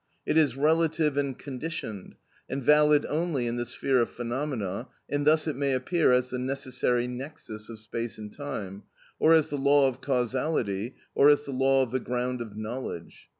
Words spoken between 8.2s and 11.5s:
time, or as the law of causality, or as